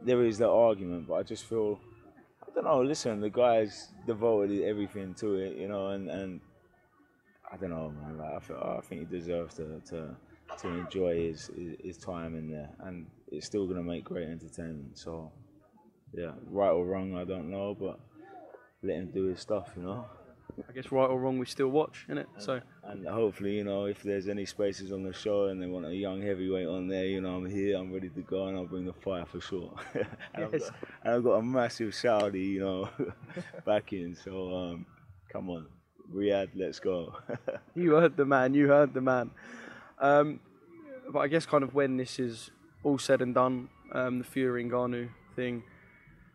there 0.00 0.24
is 0.24 0.38
that 0.38 0.50
argument, 0.50 1.08
but 1.08 1.14
I 1.14 1.22
just 1.22 1.44
feel, 1.44 1.80
I 2.42 2.54
don't 2.54 2.64
know. 2.64 2.82
Listen, 2.82 3.20
the 3.20 3.30
guy's 3.30 3.88
devoted 4.06 4.62
everything 4.62 5.14
to 5.14 5.34
it, 5.36 5.56
you 5.56 5.68
know, 5.68 5.88
and 5.88 6.08
and 6.08 6.40
I 7.52 7.56
don't 7.56 7.70
know, 7.70 7.92
man. 8.00 8.18
Like 8.18 8.34
I, 8.34 8.40
feel, 8.40 8.78
I 8.78 8.80
think 8.80 9.08
he 9.08 9.18
deserves 9.18 9.54
to 9.54 9.80
to 9.90 10.16
to 10.58 10.68
enjoy 10.68 11.28
his, 11.28 11.50
his 11.56 11.76
his 11.82 11.98
time 11.98 12.36
in 12.36 12.50
there, 12.50 12.70
and 12.80 13.06
it's 13.30 13.46
still 13.46 13.66
gonna 13.66 13.82
make 13.82 14.04
great 14.04 14.28
entertainment. 14.28 14.98
So 14.98 15.30
yeah, 16.14 16.32
right 16.50 16.70
or 16.70 16.84
wrong, 16.84 17.16
I 17.16 17.24
don't 17.24 17.50
know, 17.50 17.76
but 17.78 17.98
let 18.82 18.96
him 18.96 19.10
do 19.12 19.24
his 19.24 19.40
stuff, 19.40 19.70
you 19.76 19.82
know. 19.82 20.06
I 20.68 20.72
guess 20.72 20.92
right 20.92 21.08
or 21.08 21.18
wrong, 21.18 21.38
we 21.38 21.46
still 21.46 21.68
watch, 21.68 22.06
innit? 22.10 22.26
So 22.38 22.60
and 22.84 23.06
hopefully, 23.06 23.56
you 23.56 23.64
know, 23.64 23.86
if 23.86 24.02
there's 24.02 24.28
any 24.28 24.44
spaces 24.44 24.92
on 24.92 25.02
the 25.02 25.12
show 25.12 25.46
and 25.46 25.62
they 25.62 25.66
want 25.66 25.86
a 25.86 25.94
young 25.94 26.20
heavyweight 26.20 26.66
on 26.66 26.88
there, 26.88 27.06
you 27.06 27.20
know, 27.20 27.36
I'm 27.36 27.50
here, 27.50 27.76
I'm 27.76 27.92
ready 27.92 28.08
to 28.10 28.20
go, 28.20 28.46
and 28.46 28.56
I'll 28.56 28.66
bring 28.66 28.84
the 28.84 28.92
fire 28.92 29.24
for 29.24 29.40
sure. 29.40 29.72
and, 30.34 30.48
yes. 30.52 30.52
I've 30.52 30.60
got, 30.60 30.74
and, 31.04 31.14
I've 31.14 31.24
got, 31.24 31.32
a 31.34 31.42
massive 31.42 31.94
Saudi, 31.94 32.40
you 32.40 32.60
know, 32.60 32.88
back 33.64 33.92
in. 33.92 34.14
So 34.14 34.54
um, 34.54 34.86
come 35.32 35.48
on, 35.48 35.66
Riyadh, 36.12 36.50
let's 36.54 36.80
go. 36.80 37.16
you 37.74 37.92
heard 37.92 38.16
the 38.16 38.26
man. 38.26 38.54
You 38.54 38.68
heard 38.68 38.92
the 38.92 39.00
man. 39.00 39.30
Um, 40.00 40.40
but 41.10 41.20
I 41.20 41.28
guess 41.28 41.46
kind 41.46 41.64
of 41.64 41.74
when 41.74 41.96
this 41.96 42.18
is 42.18 42.50
all 42.82 42.98
said 42.98 43.22
and 43.22 43.34
done, 43.34 43.68
um, 43.92 44.18
the 44.18 44.24
Fury 44.24 44.62
and 44.62 44.70
Ngannou 44.70 45.08
thing, 45.34 45.62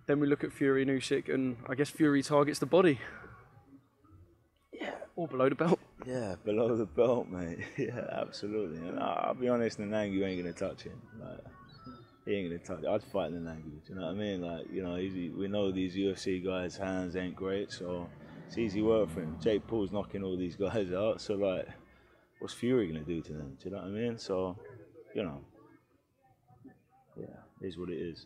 then 0.08 0.20
we 0.22 0.28
look 0.28 0.44
at 0.44 0.54
Fury 0.54 0.82
and 0.82 0.92
Usyk, 0.92 1.34
and 1.34 1.58
I 1.70 1.76
guess 1.76 1.90
Fury 1.90 2.24
targets 2.24 2.60
the 2.60 2.66
body. 2.66 3.00
Yeah. 4.74 4.92
Or 5.16 5.28
below 5.28 5.50
the 5.50 5.56
belt. 5.56 5.80
Yeah, 6.06 6.36
below 6.46 6.76
the 6.76 6.86
belt, 6.86 7.28
mate. 7.28 7.60
Yeah, 7.78 8.08
absolutely. 8.12 8.78
And 8.88 9.00
I'll 9.00 9.34
be 9.34 9.50
honest, 9.50 9.80
Ngannou 9.80 10.26
ain't 10.26 10.42
gonna 10.42 10.54
touch 10.54 10.84
him. 10.84 11.02
Like, 11.20 11.40
he 12.26 12.36
ain't 12.36 12.50
gonna 12.50 12.60
touch. 12.60 12.84
It. 12.86 12.90
I'd 12.90 13.04
fight 13.04 13.34
Ngannou. 13.34 13.64
Do 13.64 13.82
you 13.90 13.96
know 13.96 14.06
what 14.06 14.12
I 14.12 14.14
mean? 14.14 14.42
Like, 14.42 14.66
you 14.72 14.82
know, 14.82 14.96
we 14.96 15.48
know 15.48 15.72
these 15.72 15.96
UFC 15.96 16.44
guys' 16.44 16.78
hands 16.78 17.18
ain't 17.18 17.36
great, 17.36 17.72
so 17.72 18.08
it's 18.48 18.58
easy 18.58 18.82
work 18.82 19.10
for 19.10 19.22
him. 19.22 19.38
Jake 19.42 19.68
Paul's 19.68 19.92
knocking 19.92 20.24
all 20.24 20.38
these 20.38 20.56
guys 20.56 20.94
out, 20.94 21.20
so 21.20 21.34
like, 21.36 21.68
what's 22.40 22.54
Fury 22.54 22.88
gonna 22.88 23.04
do 23.04 23.22
to 23.22 23.34
them? 23.34 23.58
Do 23.62 23.70
you 23.70 23.76
know 23.76 23.82
what 23.82 23.88
I 23.88 23.90
mean? 23.90 24.18
So, 24.18 24.58
you 25.14 25.24
know, 25.24 25.42
yeah, 27.20 27.26
is 27.62 27.78
what 27.78 27.90
it 27.90 27.98
is. 27.98 28.26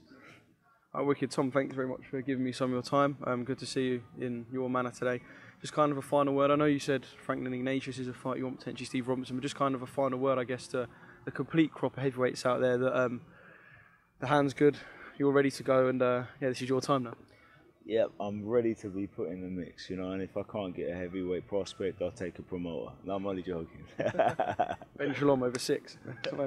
Right, 0.94 1.06
wicked 1.06 1.32
Tom, 1.32 1.52
thanks 1.52 1.76
very 1.76 1.88
much 1.88 2.02
for 2.10 2.22
giving 2.22 2.44
me 2.44 2.52
some 2.52 2.72
of 2.72 2.74
your 2.74 2.82
time. 2.82 3.18
Um, 3.26 3.44
good 3.44 3.60
to 3.60 3.66
see 3.66 3.84
you 3.84 4.04
in 4.20 4.46
your 4.52 4.70
manner 4.70 4.92
today 4.92 5.22
just 5.62 5.74
kind 5.74 5.92
of 5.92 5.98
a 5.98 6.02
final 6.02 6.34
word. 6.34 6.52
I 6.52 6.56
know 6.56 6.66
you 6.66 6.80
said 6.80 7.06
Franklin 7.24 7.54
Ignatius 7.54 8.00
is 8.00 8.08
a 8.08 8.14
fight 8.14 8.38
you 8.38 8.46
want 8.46 8.60
potentially 8.60 8.86
Steve 8.86 9.08
Robinson, 9.08 9.36
but 9.36 9.44
just 9.44 9.56
kind 9.56 9.76
of 9.76 9.84
a 9.84 9.88
final 9.88 10.18
word, 10.18 10.40
I 10.40 10.44
guess, 10.44 10.68
to 10.68 10.88
the 11.24 11.32
complete 11.32 11.72
crop 11.72 11.98
of 11.98 12.04
heavyweights 12.04 12.46
out 12.46 12.60
there 12.62 12.78
that 12.80 13.00
um, 13.00 13.22
the 14.20 14.28
hand's 14.28 14.56
good, 14.56 14.76
you're 15.18 15.32
ready 15.32 15.52
to 15.52 15.64
go, 15.64 15.88
and 15.88 16.02
uh, 16.02 16.24
yeah, 16.42 16.50
this 16.50 16.62
is 16.62 16.68
your 16.68 16.82
time 16.82 17.04
now. 17.04 17.16
Yep, 17.86 18.12
I'm 18.20 18.48
ready 18.48 18.76
to 18.76 18.90
be 18.90 19.08
put 19.08 19.30
in 19.30 19.42
the 19.42 19.48
mix, 19.48 19.90
you 19.90 19.98
know, 19.98 20.12
and 20.12 20.22
if 20.22 20.36
I 20.36 20.44
can't 20.44 20.76
get 20.76 20.90
a 20.90 20.96
heavyweight 20.96 21.48
prospect, 21.48 22.02
I'll 22.02 22.12
take 22.12 22.40
a 22.40 22.42
promoter. 22.42 22.92
No, 23.06 23.16
I'm 23.16 23.26
only 23.26 23.44
joking. 23.44 23.86
Ben 24.98 25.14
Shalom 25.14 25.44
over 25.44 25.60
six. 25.60 25.98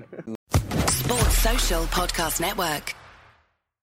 Sports 0.86 1.38
Social 1.38 1.84
Podcast 1.84 2.40
Network. 2.40 2.94